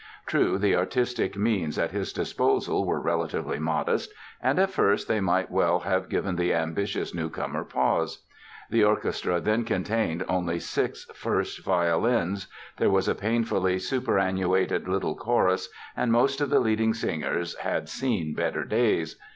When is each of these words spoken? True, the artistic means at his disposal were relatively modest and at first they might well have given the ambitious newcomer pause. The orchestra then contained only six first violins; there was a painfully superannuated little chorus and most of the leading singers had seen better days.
True, 0.25 0.57
the 0.57 0.75
artistic 0.75 1.37
means 1.37 1.77
at 1.77 1.91
his 1.91 2.11
disposal 2.11 2.85
were 2.87 2.99
relatively 2.99 3.59
modest 3.59 4.11
and 4.41 4.57
at 4.57 4.71
first 4.71 5.07
they 5.07 5.19
might 5.21 5.51
well 5.51 5.81
have 5.81 6.09
given 6.09 6.37
the 6.37 6.55
ambitious 6.55 7.13
newcomer 7.13 7.63
pause. 7.63 8.25
The 8.71 8.83
orchestra 8.83 9.39
then 9.39 9.63
contained 9.63 10.25
only 10.27 10.59
six 10.59 11.05
first 11.13 11.63
violins; 11.63 12.47
there 12.77 12.89
was 12.89 13.07
a 13.07 13.13
painfully 13.13 13.77
superannuated 13.77 14.87
little 14.87 15.13
chorus 15.13 15.69
and 15.95 16.11
most 16.11 16.41
of 16.41 16.49
the 16.49 16.59
leading 16.59 16.95
singers 16.95 17.53
had 17.59 17.87
seen 17.87 18.33
better 18.33 18.65
days. 18.65 19.17